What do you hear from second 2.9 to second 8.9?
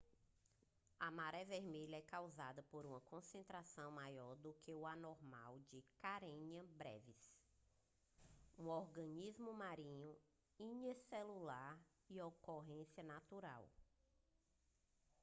concentração maior do que a normal de karenia brevis um